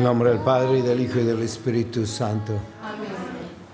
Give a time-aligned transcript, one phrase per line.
[0.00, 2.54] El nombre del Padre, y del Hijo, y del Espíritu Santo.
[2.82, 3.10] Amén.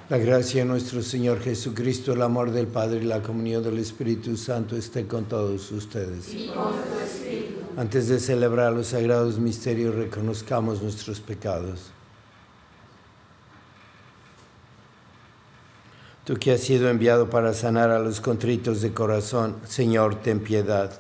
[0.09, 4.37] La gracia de nuestro Señor Jesucristo, el amor del Padre y la comunión del Espíritu
[4.37, 6.35] Santo esté con todos ustedes.
[6.35, 7.61] Y con tu espíritu.
[7.77, 11.93] Antes de celebrar los sagrados misterios, reconozcamos nuestros pecados.
[16.25, 20.91] Tú que has sido enviado para sanar a los contritos de corazón, Señor, ten piedad.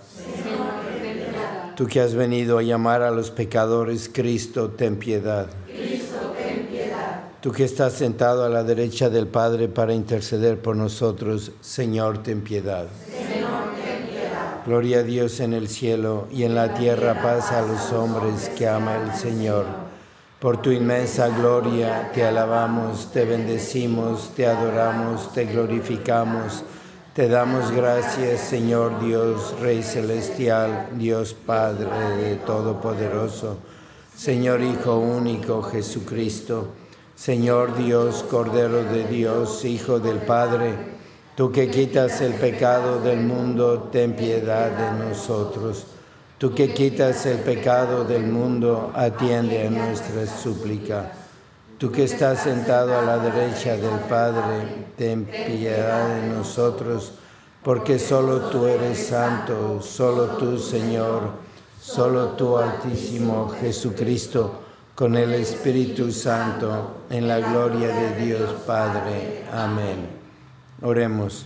[1.77, 5.47] Tú que has venido a llamar a los pecadores, Cristo, ten piedad.
[5.67, 7.25] Cristo, ten piedad.
[7.43, 12.41] Tú que estás sentado a la derecha del Padre para interceder por nosotros, Señor, ten
[12.41, 12.87] piedad.
[13.05, 14.65] Señor, ten piedad.
[14.65, 18.67] Gloria a Dios en el cielo y en la tierra paz a los hombres que
[18.67, 19.67] ama el Señor.
[20.41, 26.65] Por tu inmensa gloria te alabamos, te bendecimos, te adoramos, te glorificamos
[27.17, 31.89] te damos gracias, Señor Dios, Rey Celestial, Dios Padre
[32.19, 33.57] de Todopoderoso,
[34.15, 36.75] Señor Hijo único Jesucristo,
[37.15, 40.75] Señor Dios, Cordero de Dios, Hijo del Padre,
[41.35, 45.87] tú que quitas el pecado del mundo, ten piedad de nosotros.
[46.37, 51.13] Tú que quitas el pecado del mundo, atiende a nuestra súplica.
[51.79, 57.13] Tú que estás sentado a la derecha del Padre, ten piedad de nosotros,
[57.63, 61.33] porque solo tú eres santo, solo tú, Señor,
[61.79, 64.63] solo tú, Altísimo Jesucristo,
[64.95, 69.45] con el Espíritu Santo, en la gloria de Dios Padre.
[69.53, 70.09] Amén.
[70.81, 71.45] Oremos.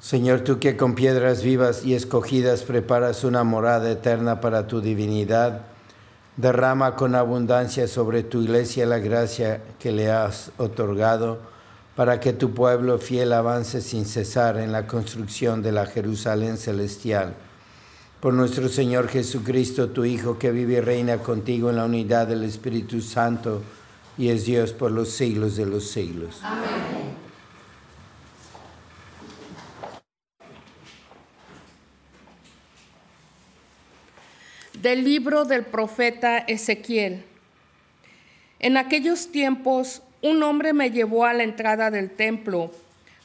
[0.00, 5.62] Señor, tú que con piedras vivas y escogidas preparas una morada eterna para tu divinidad,
[6.36, 11.38] Derrama con abundancia sobre tu iglesia la gracia que le has otorgado
[11.96, 17.34] para que tu pueblo fiel avance sin cesar en la construcción de la Jerusalén celestial.
[18.20, 22.44] Por nuestro Señor Jesucristo, tu Hijo, que vive y reina contigo en la unidad del
[22.44, 23.62] Espíritu Santo
[24.18, 26.40] y es Dios por los siglos de los siglos.
[26.42, 27.05] Amén.
[34.82, 37.24] Del libro del profeta Ezequiel.
[38.58, 42.70] En aquellos tiempos un hombre me llevó a la entrada del templo.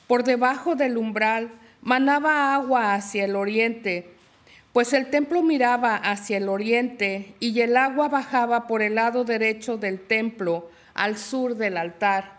[0.08, 1.52] Por debajo del umbral
[1.82, 4.08] manaba agua hacia el oriente,
[4.72, 9.76] pues el templo miraba hacia el oriente y el agua bajaba por el lado derecho
[9.76, 12.32] del templo al sur del altar.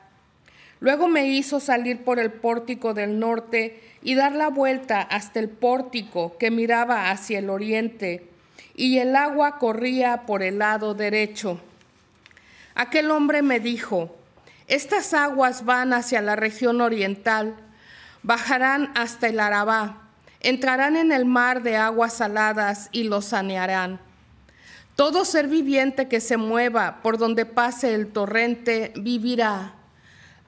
[0.80, 5.50] Luego me hizo salir por el pórtico del norte y dar la vuelta hasta el
[5.50, 8.31] pórtico que miraba hacia el oriente
[8.74, 11.60] y el agua corría por el lado derecho.
[12.74, 14.16] Aquel hombre me dijo,
[14.66, 17.54] estas aguas van hacia la región oriental,
[18.22, 20.08] bajarán hasta el Arabá,
[20.40, 24.00] entrarán en el mar de aguas saladas y lo sanearán.
[24.96, 29.74] Todo ser viviente que se mueva por donde pase el torrente vivirá.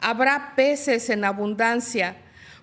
[0.00, 2.16] Habrá peces en abundancia,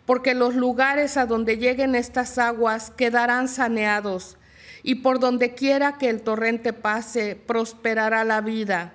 [0.06, 4.38] porque los lugares a donde lleguen estas aguas quedarán saneados
[4.83, 8.94] y por donde quiera que el torrente pase, prosperará la vida.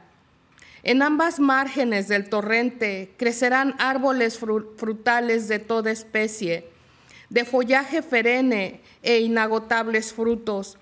[0.83, 6.69] En ambas márgenes del torrente crecerán árboles frutales de toda especie,
[7.29, 10.79] de follaje ferene e inagotables frutos.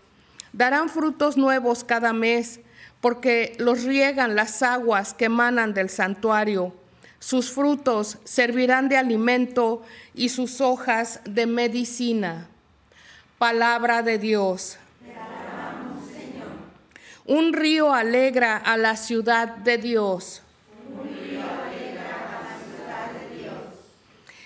[0.53, 2.61] Darán frutos nuevos cada mes,
[3.00, 6.75] porque los riegan las aguas que emanan del santuario.
[7.19, 9.83] Sus frutos servirán de alimento
[10.15, 12.49] y sus hojas de medicina.
[13.39, 14.79] Palabra de Dios.
[17.26, 20.43] Un río alegra a la ciudad de Dios.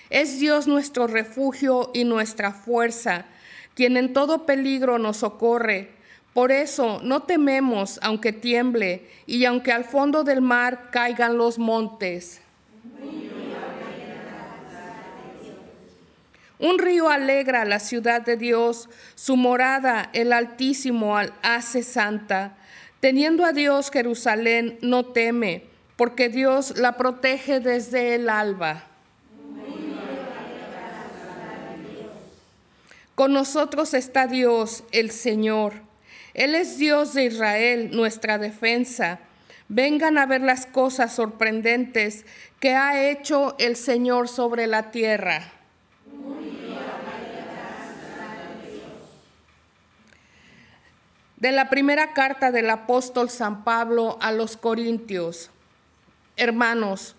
[0.09, 3.25] Es Dios nuestro refugio y nuestra fuerza,
[3.75, 5.91] quien en todo peligro nos socorre.
[6.33, 12.41] Por eso no tememos aunque tiemble y aunque al fondo del mar caigan los montes.
[16.59, 22.55] Un río alegra la ciudad de Dios, su morada el Altísimo hace santa.
[22.99, 25.63] Teniendo a Dios Jerusalén no teme,
[25.95, 28.85] porque Dios la protege desde el alba.
[33.15, 35.73] Con nosotros está Dios, el Señor.
[36.33, 39.19] Él es Dios de Israel, nuestra defensa.
[39.67, 42.25] Vengan a ver las cosas sorprendentes
[42.59, 45.58] que ha hecho el Señor sobre la tierra.
[51.39, 55.51] De la primera carta del apóstol San Pablo a los Corintios.
[56.35, 57.15] Hermanos,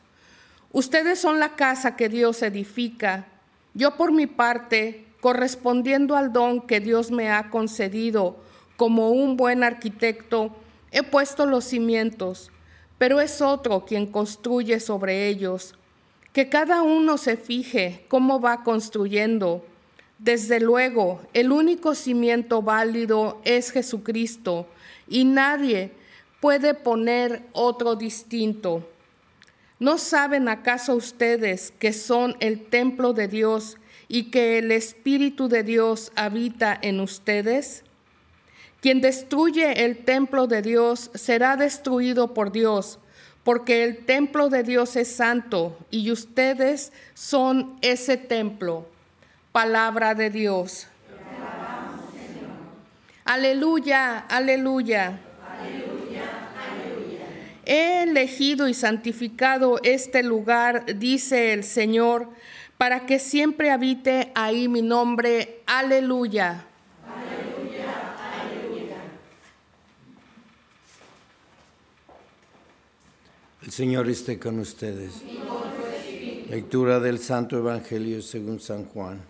[0.72, 3.26] ustedes son la casa que Dios edifica.
[3.72, 8.36] Yo por mi parte, correspondiendo al don que Dios me ha concedido
[8.76, 10.54] como un buen arquitecto,
[10.90, 12.50] he puesto los cimientos,
[12.98, 15.76] pero es otro quien construye sobre ellos.
[16.34, 19.64] Que cada uno se fije cómo va construyendo
[20.20, 24.66] desde luego, el único cimiento válido es Jesucristo
[25.08, 25.92] y nadie
[26.40, 28.86] puede poner otro distinto.
[29.78, 33.78] ¿No saben acaso ustedes que son el templo de Dios
[34.08, 37.82] y que el Espíritu de Dios habita en ustedes?
[38.82, 42.98] Quien destruye el templo de Dios será destruido por Dios,
[43.42, 48.86] porque el templo de Dios es santo y ustedes son ese templo.
[49.52, 50.86] Palabra de Dios.
[53.24, 55.20] Aleluya, aleluya.
[57.64, 62.28] He elegido y santificado este lugar, dice el Señor,
[62.78, 65.62] para que siempre habite ahí mi nombre.
[65.66, 66.64] Aleluya.
[67.06, 68.96] Aleluya, aleluya.
[73.62, 75.22] El Señor esté con ustedes.
[76.48, 79.29] Lectura del Santo Evangelio según San Juan.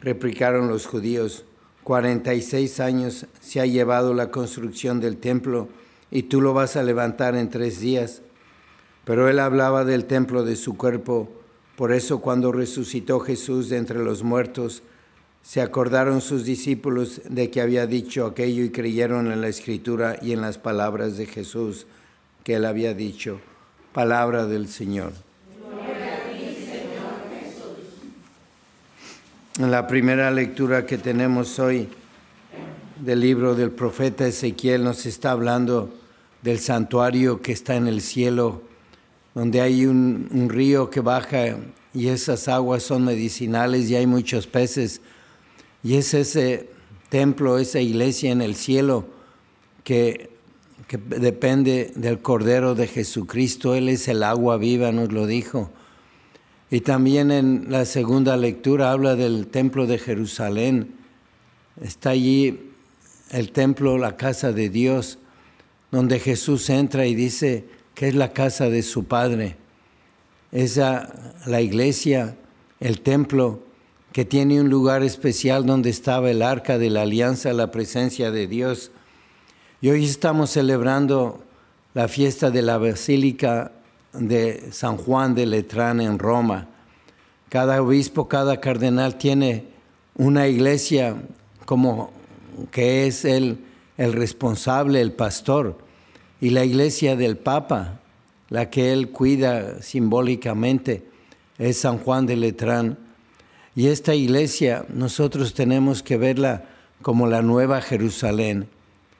[0.00, 1.44] replicaron los judíos,
[1.84, 5.68] 46 años se ha llevado la construcción del templo
[6.10, 8.22] y tú lo vas a levantar en tres días.
[9.04, 11.28] Pero él hablaba del templo de su cuerpo,
[11.76, 14.82] por eso cuando resucitó Jesús de entre los muertos,
[15.42, 20.32] se acordaron sus discípulos de que había dicho aquello y creyeron en la escritura y
[20.32, 21.86] en las palabras de Jesús
[22.44, 23.40] que él había dicho.
[23.92, 25.12] Palabra del Señor.
[29.49, 31.86] En la primera lectura que tenemos hoy
[32.98, 35.92] del libro del profeta Ezequiel nos está hablando
[36.40, 38.62] del santuario que está en el cielo,
[39.34, 41.58] donde hay un, río que baja
[41.92, 45.02] y esas aguas son medicinales y hay muchos peces.
[45.82, 46.70] Y es ese
[47.10, 49.04] templo, esa iglesia en el cielo
[49.84, 50.30] que,
[50.86, 53.74] que depende del Cordero de Jesucristo.
[53.74, 55.70] Él es el agua viva, nos lo dijo.
[56.70, 60.94] Y también en la segunda lectura habla del templo de Jerusalén.
[61.82, 62.70] Está allí
[63.30, 65.18] el templo, la casa de Dios,
[65.90, 69.56] donde Jesús entra y dice que es la casa de su Padre.
[70.52, 72.36] Es la iglesia,
[72.78, 73.64] el templo,
[74.12, 78.46] que tiene un lugar especial donde estaba el arca de la alianza, la presencia de
[78.46, 78.90] Dios.
[79.80, 81.44] Y hoy estamos celebrando
[81.94, 83.72] la fiesta de la Basílica
[84.12, 86.68] de San Juan de Letrán en Roma.
[87.48, 89.66] Cada obispo, cada cardenal tiene
[90.16, 91.16] una iglesia
[91.64, 92.12] como
[92.70, 93.58] que es el,
[93.96, 95.78] el responsable, el pastor,
[96.40, 98.00] y la iglesia del Papa,
[98.48, 101.04] la que él cuida simbólicamente,
[101.58, 102.98] es San Juan de Letrán.
[103.76, 106.64] Y esta iglesia nosotros tenemos que verla
[107.02, 108.68] como la nueva Jerusalén.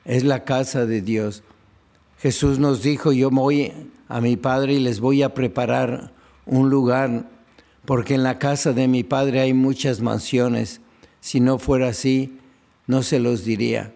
[0.04, 1.42] Es la casa de Dios.
[2.18, 3.72] Jesús nos dijo, yo voy
[4.10, 6.12] a mi Padre y les voy a preparar
[6.44, 7.30] un lugar,
[7.86, 10.80] porque en la casa de mi Padre hay muchas mansiones.
[11.20, 12.38] Si no fuera así,
[12.86, 13.94] no se los diría.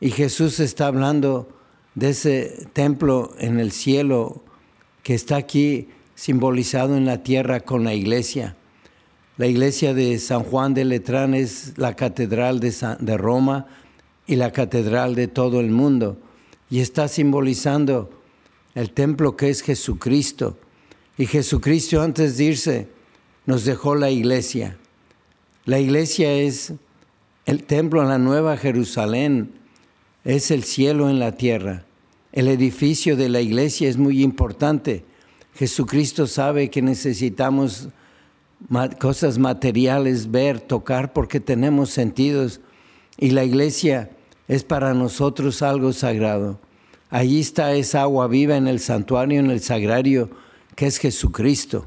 [0.00, 1.48] Y Jesús está hablando
[1.94, 4.42] de ese templo en el cielo
[5.02, 8.56] que está aquí simbolizado en la tierra con la iglesia.
[9.36, 13.66] La iglesia de San Juan de Letrán es la catedral de, de Roma
[14.26, 16.16] y la catedral de todo el mundo
[16.70, 18.10] y está simbolizando
[18.74, 20.58] el templo que es Jesucristo.
[21.16, 22.88] Y Jesucristo antes de irse
[23.46, 24.76] nos dejó la iglesia.
[25.64, 26.74] La iglesia es
[27.46, 29.52] el templo en la nueva Jerusalén,
[30.24, 31.84] es el cielo en la tierra.
[32.32, 35.04] El edificio de la iglesia es muy importante.
[35.54, 37.88] Jesucristo sabe que necesitamos
[38.98, 42.60] cosas materiales, ver, tocar, porque tenemos sentidos.
[43.18, 44.10] Y la iglesia
[44.48, 46.58] es para nosotros algo sagrado.
[47.10, 50.30] Allí está esa agua viva en el santuario, en el sagrario,
[50.74, 51.86] que es Jesucristo.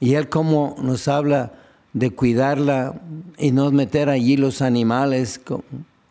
[0.00, 1.52] Y Él como nos habla
[1.92, 3.00] de cuidarla
[3.38, 5.40] y no meter allí los animales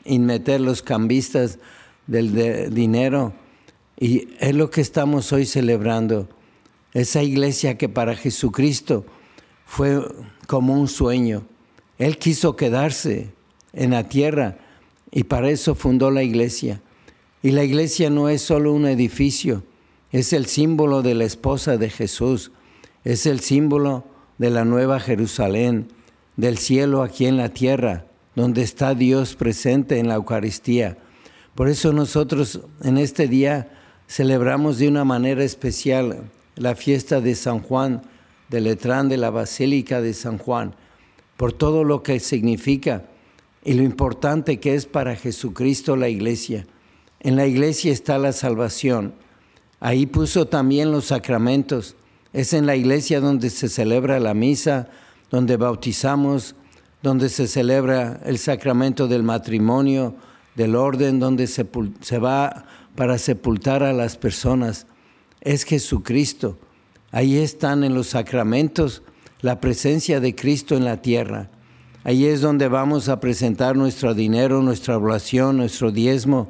[0.05, 1.59] y meter los cambistas
[2.07, 3.33] del dinero.
[3.99, 6.29] Y es lo que estamos hoy celebrando.
[6.93, 9.05] Esa iglesia que para Jesucristo
[9.65, 10.03] fue
[10.47, 11.43] como un sueño.
[11.97, 13.31] Él quiso quedarse
[13.73, 14.57] en la tierra
[15.11, 16.81] y para eso fundó la iglesia.
[17.43, 19.63] Y la iglesia no es solo un edificio,
[20.11, 22.51] es el símbolo de la esposa de Jesús,
[23.03, 24.05] es el símbolo
[24.37, 25.87] de la nueva Jerusalén,
[26.37, 28.05] del cielo aquí en la tierra,
[28.35, 30.97] donde está Dios presente en la Eucaristía.
[31.55, 33.69] Por eso nosotros en este día
[34.07, 38.01] celebramos de una manera especial la fiesta de San Juan
[38.51, 40.75] de Letrán de la Basílica de San Juan,
[41.37, 43.05] por todo lo que significa
[43.63, 46.67] y lo importante que es para Jesucristo la iglesia.
[47.23, 49.13] En la iglesia está la salvación.
[49.79, 51.95] Ahí puso también los sacramentos.
[52.33, 54.89] Es en la iglesia donde se celebra la misa,
[55.29, 56.55] donde bautizamos,
[57.03, 60.15] donde se celebra el sacramento del matrimonio,
[60.55, 61.63] del orden, donde se,
[62.17, 64.87] va para sepultar a las personas.
[65.41, 66.57] Es Jesucristo.
[67.11, 69.03] Ahí están en los sacramentos
[69.41, 71.49] la presencia de Cristo en la tierra.
[72.03, 76.49] Ahí es donde vamos a presentar nuestro dinero, nuestra oración, nuestro diezmo,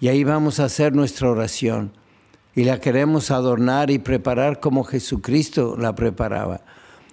[0.00, 1.92] y ahí vamos a hacer nuestra oración.
[2.56, 6.60] Y la queremos adornar y preparar como Jesucristo la preparaba.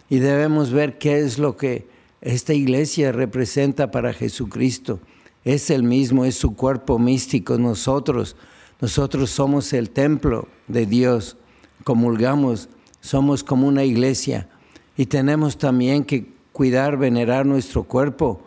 [0.10, 1.88] Y debemos ver qué es lo que
[2.22, 5.00] esta iglesia representa para Jesucristo.
[5.44, 7.58] Es el mismo, es su cuerpo místico.
[7.58, 8.36] Nosotros,
[8.80, 11.38] nosotros somos el templo de Dios.
[11.84, 12.70] Comulgamos,
[13.00, 14.48] somos como una iglesia.
[14.96, 18.42] Y tenemos también que cuidar, venerar nuestro cuerpo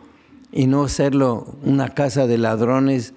[0.51, 3.13] y no hacerlo una casa de ladrones,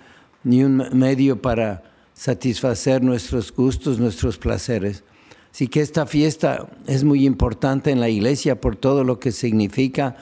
[0.49, 1.83] ni un medio para
[2.15, 5.05] satisfacer nuestros gustos, nuestros placeres.
[5.53, 10.17] Así que esta fiesta es muy importante en la iglesia por todo lo que significa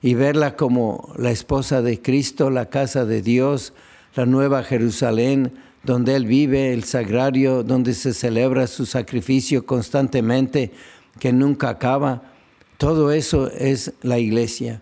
[0.00, 3.72] y verla como la esposa de Cristo, la casa de Dios,
[4.14, 5.52] la nueva Jerusalén,
[5.82, 10.72] donde Él vive, el sagrario, donde se celebra su sacrificio constantemente,
[11.18, 12.22] que nunca acaba.
[12.78, 14.80] Todo eso es la iglesia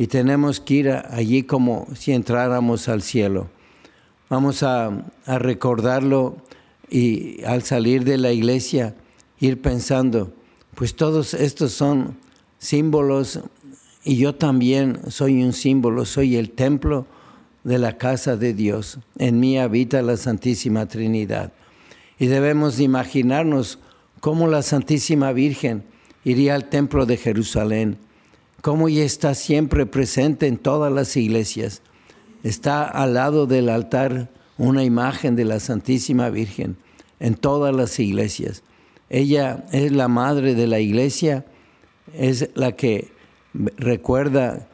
[0.00, 3.50] y tenemos que ir allí como si entráramos al cielo.
[4.30, 4.92] Vamos a,
[5.26, 6.36] recordarlo
[6.88, 8.94] y al salir de la iglesia
[9.40, 10.32] ir pensando,
[10.76, 12.16] pues todos estos son
[12.56, 13.40] símbolos
[14.04, 17.06] y yo también soy un símbolo, soy el templo
[17.64, 19.00] de la casa de Dios.
[19.18, 21.52] En mí habita la Santísima Trinidad.
[22.16, 23.80] Y debemos imaginarnos
[24.20, 25.82] cómo la Santísima Virgen
[26.22, 27.98] iría al templo de Jerusalén,
[28.62, 31.82] cómo ella está siempre presente en todas las iglesias
[32.42, 34.28] está al lado del altar
[34.58, 36.76] una imagen de la Santísima Virgen
[37.18, 38.62] en todas las iglesias.
[39.08, 41.44] Ella es la madre de la iglesia,
[42.14, 43.08] es la que
[43.76, 44.68] recuerda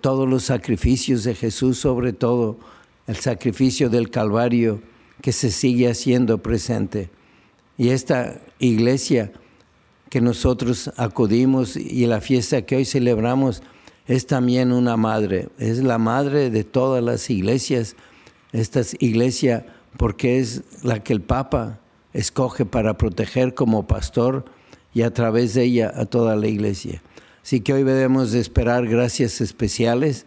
[0.00, 2.58] todos los sacrificios de Jesús, sobre todo
[3.06, 4.82] el sacrificio del Calvario
[5.22, 7.10] que se sigue haciendo presente.
[7.76, 9.32] Y esta iglesia
[10.10, 13.62] que nosotros acudimos y la fiesta que hoy celebramos,
[14.08, 17.94] es también una madre, es la madre de todas las iglesias,
[18.52, 19.66] esta iglesia
[19.98, 21.78] porque es la que el Papa
[22.14, 24.46] escoge para proteger como pastor
[24.94, 27.02] y a través de ella a toda la iglesia.
[27.42, 30.24] Así que hoy debemos de esperar gracias especiales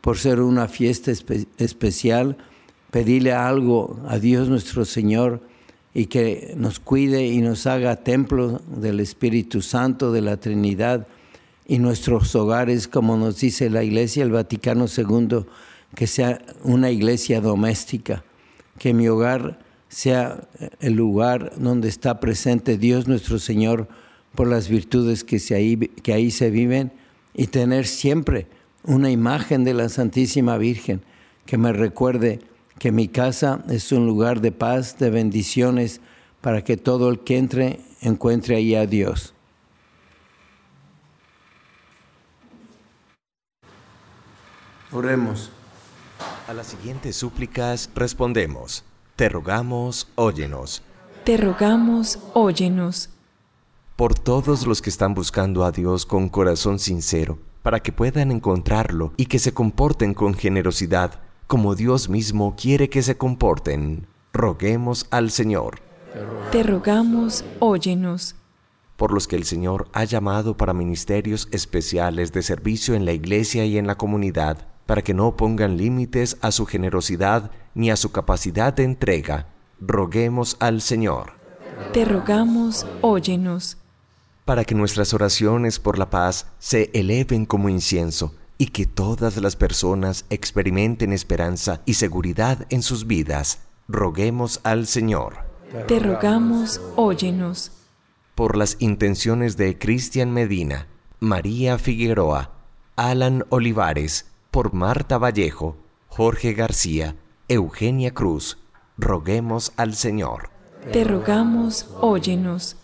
[0.00, 1.12] por ser una fiesta
[1.58, 2.36] especial,
[2.90, 5.40] pedirle algo a Dios nuestro Señor
[5.94, 11.06] y que nos cuide y nos haga templo del Espíritu Santo, de la Trinidad
[11.72, 15.46] y nuestros hogares, como nos dice la Iglesia, el Vaticano II,
[15.94, 18.24] que sea una iglesia doméstica,
[18.78, 20.46] que mi hogar sea
[20.80, 23.88] el lugar donde está presente Dios nuestro Señor
[24.34, 26.92] por las virtudes que, ahí, que ahí se viven
[27.32, 28.48] y tener siempre
[28.84, 31.00] una imagen de la Santísima Virgen
[31.46, 32.40] que me recuerde
[32.78, 36.02] que mi casa es un lugar de paz, de bendiciones,
[36.42, 39.32] para que todo el que entre encuentre ahí a Dios.
[44.92, 45.50] Oremos.
[46.46, 48.84] A las siguientes súplicas respondemos.
[49.16, 50.82] Te rogamos, óyenos.
[51.24, 53.08] Te rogamos, óyenos.
[53.96, 59.14] Por todos los que están buscando a Dios con corazón sincero, para que puedan encontrarlo
[59.16, 65.30] y que se comporten con generosidad, como Dios mismo quiere que se comporten, roguemos al
[65.30, 65.80] Señor.
[66.50, 68.34] Te rogamos, óyenos.
[68.98, 73.64] Por los que el Señor ha llamado para ministerios especiales de servicio en la iglesia
[73.64, 78.12] y en la comunidad, para que no pongan límites a su generosidad ni a su
[78.12, 79.46] capacidad de entrega,
[79.80, 81.32] roguemos al Señor.
[81.92, 83.78] Te rogamos, óyenos.
[84.44, 89.56] Para que nuestras oraciones por la paz se eleven como incienso y que todas las
[89.56, 95.36] personas experimenten esperanza y seguridad en sus vidas, roguemos al Señor.
[95.88, 97.72] Te rogamos, óyenos.
[98.34, 100.86] Por las intenciones de Cristian Medina,
[101.20, 102.50] María Figueroa,
[102.96, 105.76] Alan Olivares, por Marta Vallejo,
[106.08, 107.16] Jorge García,
[107.48, 108.58] Eugenia Cruz,
[108.98, 110.50] roguemos al Señor.
[110.92, 112.76] Te rogamos, óyenos.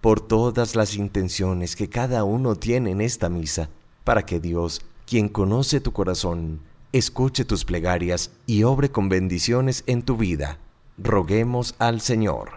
[0.00, 3.70] Por todas las intenciones que cada uno tiene en esta misa,
[4.04, 6.60] para que Dios, quien conoce tu corazón,
[6.92, 10.58] escuche tus plegarias y obre con bendiciones en tu vida.
[10.96, 12.50] Roguemos al Señor.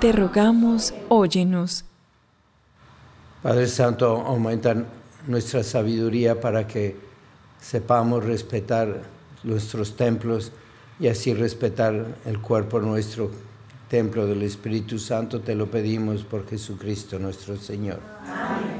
[0.00, 1.86] Te rogamos, óyenos.
[3.42, 4.84] Padre Santo, aumenta
[5.26, 7.09] nuestra sabiduría para que
[7.60, 9.02] sepamos respetar
[9.42, 10.52] nuestros templos
[10.98, 13.30] y así respetar el cuerpo nuestro,
[13.88, 17.98] templo del Espíritu Santo, te lo pedimos por Jesucristo nuestro Señor.
[18.24, 18.79] Amén.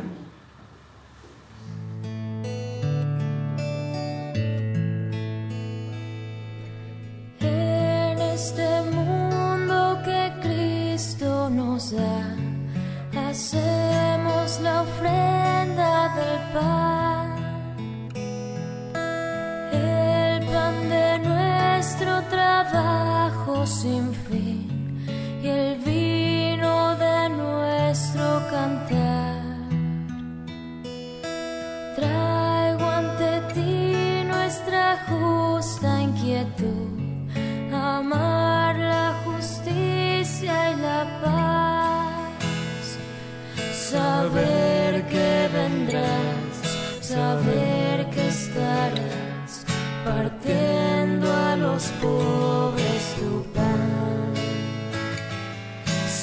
[53.20, 53.44] Tu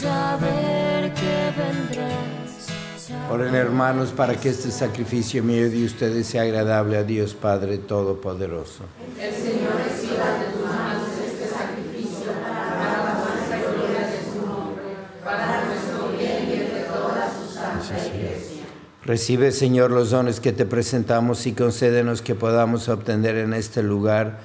[0.02, 2.68] saber que vendrás.
[3.32, 8.84] Oren hermanos para que este sacrificio mío de ustedes sea agradable a Dios Padre Todopoderoso.
[9.20, 14.48] El Señor reciba de tus manos este sacrificio para la muestra y gloria de su
[14.48, 14.84] nombre,
[15.24, 18.64] para nuestro bien y el de toda su santa iglesia.
[19.04, 24.40] Recibe, Señor, los dones que te presentamos y concédenos que podamos obtener en este lugar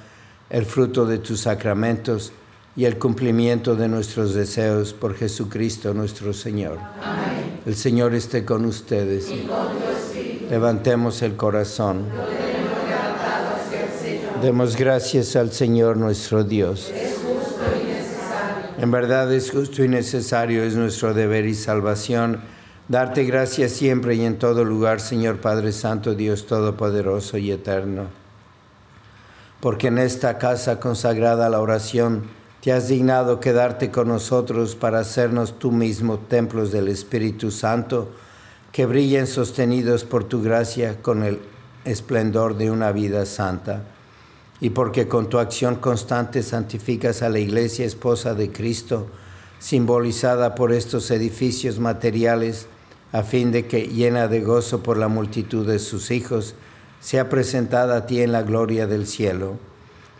[0.49, 2.31] el fruto de tus sacramentos
[2.75, 6.79] y el cumplimiento de nuestros deseos por Jesucristo nuestro Señor.
[7.01, 7.61] Amén.
[7.65, 9.29] El Señor esté con ustedes.
[9.29, 9.83] Y con
[10.49, 12.05] Levantemos el corazón.
[14.41, 16.91] Demos gracias al Señor nuestro Dios.
[16.93, 18.67] Es justo y necesario.
[18.77, 22.41] En verdad es justo y necesario, es nuestro deber y salvación.
[22.89, 28.07] Darte gracias siempre y en todo lugar, Señor Padre Santo, Dios Todopoderoso y Eterno.
[29.61, 32.23] Porque en esta casa consagrada a la oración,
[32.63, 38.07] te has dignado quedarte con nosotros para hacernos tú mismo templos del Espíritu Santo,
[38.71, 41.41] que brillen sostenidos por tu gracia con el
[41.83, 43.83] esplendor de una vida santa.
[44.61, 49.07] Y porque con tu acción constante santificas a la iglesia esposa de Cristo,
[49.59, 52.67] simbolizada por estos edificios materiales,
[53.11, 56.55] a fin de que, llena de gozo por la multitud de sus hijos,
[57.01, 59.57] sea presentada a ti en la gloria del cielo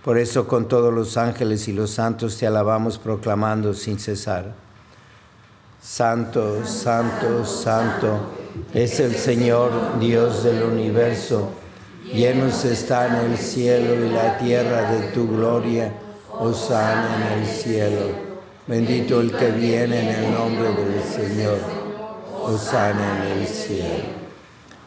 [0.03, 4.53] por eso con todos los ángeles y los santos te alabamos proclamando sin cesar.
[5.81, 8.19] Santo, santo, santo
[8.73, 11.49] es el Señor Dios del universo.
[12.05, 15.93] Llenos están el cielo y la tierra de tu gloria.
[16.31, 18.33] Osana en el cielo.
[18.67, 21.59] Bendito el que viene en el nombre del Señor.
[22.41, 24.23] Osana en el cielo.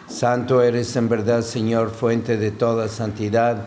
[0.09, 3.66] Santo eres en verdad, Señor, fuente de toda santidad.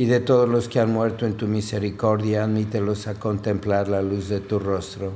[0.00, 4.30] y de todos los que han muerto en tu misericordia, admítelos a contemplar la luz
[4.30, 5.12] de tu rostro.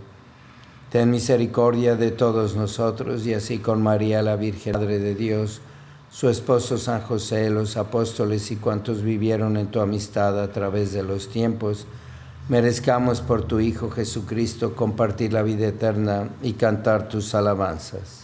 [0.91, 5.63] Ten misericordia de todos nosotros y así con María la Virgen, Madre de Dios,
[6.11, 11.03] su esposo San José, los apóstoles y cuantos vivieron en tu amistad a través de
[11.03, 11.87] los tiempos,
[12.51, 18.24] merezcamos por tu Hijo Jesucristo compartir la vida eterna y cantar tus alabanzas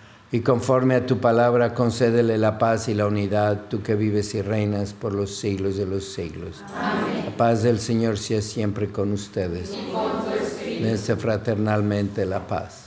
[0.31, 4.41] y conforme a tu palabra concédele la paz y la unidad, tú que vives y
[4.41, 6.63] reinas por los siglos de los siglos.
[6.73, 7.25] Amén.
[7.25, 9.73] La paz del Señor sea siempre con ustedes.
[9.73, 9.91] Y
[10.81, 12.85] Dense fraternalmente la paz.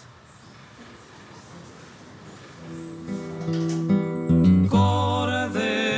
[4.70, 5.92] Cordero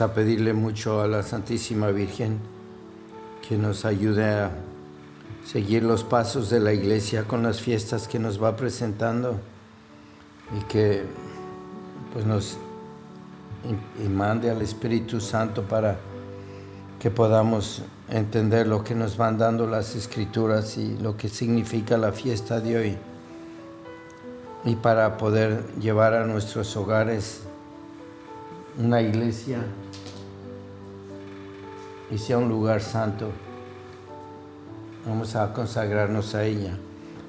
[0.00, 2.38] A pedirle mucho a la Santísima Virgen
[3.48, 4.52] que nos ayude a
[5.44, 9.40] seguir los pasos de la iglesia con las fiestas que nos va presentando
[10.56, 11.02] y que
[12.12, 12.58] pues nos
[14.08, 15.98] mande al Espíritu Santo para
[17.00, 22.12] que podamos entender lo que nos van dando las escrituras y lo que significa la
[22.12, 22.98] fiesta de hoy.
[24.64, 27.40] Y para poder llevar a nuestros hogares
[28.78, 29.58] una iglesia
[32.10, 33.30] y sea un lugar santo.
[35.06, 36.76] Vamos a consagrarnos a ella.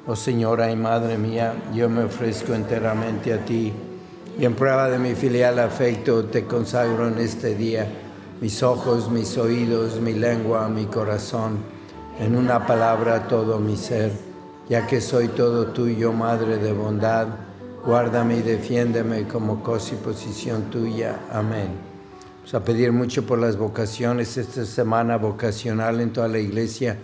[0.08, 3.74] Oh Señora y Madre mía, yo me ofrezco enteramente a ti
[4.39, 7.88] y en prueba de mi filial afecto te consagro en este día
[8.42, 11.58] mis ojos, mis oídos, mi lengua, mi corazón,
[12.20, 14.12] en una palabra todo mi ser,
[14.70, 17.28] ya que soy todo tuyo, Madre de bondad,
[17.86, 21.20] guárdame y defiéndeme como cosa y posición tuya.
[21.32, 21.88] Amén.
[22.51, 26.97] A pedir mucho por las vocaciones esta semana vocacional en toda la iglesia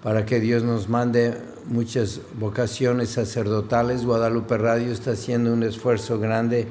[0.00, 4.04] para que Dios nos mande muchas vocaciones sacerdotales.
[4.04, 6.68] Guadalupe Radio está haciendo un esfuerzo grande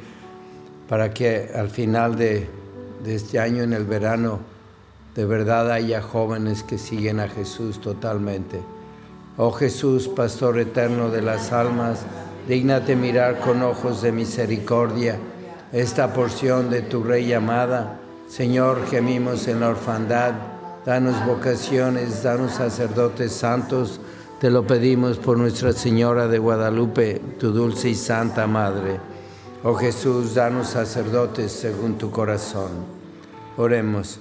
[0.88, 2.48] para que al final de,
[3.04, 4.40] de este año, en el verano,
[5.14, 8.62] de verdad haya jóvenes que siguen a Jesús totalmente.
[9.36, 12.06] Oh Jesús, Pastor eterno de las almas,
[12.48, 15.20] dígnate mirar con ojos de misericordia
[15.72, 18.00] esta porción de tu Rey amada.
[18.28, 20.34] Señor, gemimos en la orfandad,
[20.86, 24.00] danos vocaciones, danos sacerdotes santos.
[24.40, 29.00] Te lo pedimos por Nuestra Señora de Guadalupe, tu dulce y santa Madre.
[29.64, 32.70] Oh Jesús, danos sacerdotes según tu corazón.
[33.58, 34.20] Oremos.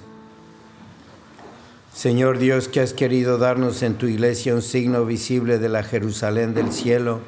[1.93, 6.53] Señor Dios, que has querido darnos en tu iglesia un signo visible de la Jerusalén
[6.53, 7.19] del cielo,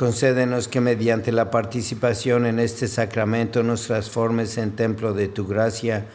[0.00, 6.06] concédenos que mediante la participación en este sacramento nos transformes en templo de tu gracia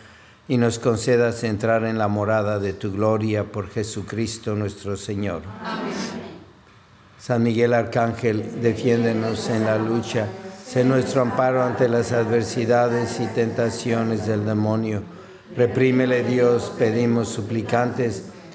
[0.47, 5.43] y nos concedas entrar en la morada de tu gloria por Jesucristo nuestro Señor.
[7.19, 10.29] San Miguel Arcángel, defiéndenos en la lucha,
[10.65, 15.03] sé nuestro amparo ante las adversidades y tentaciones del demonio.
[15.55, 18.29] Reprímele Dios, pedimos suplicantes,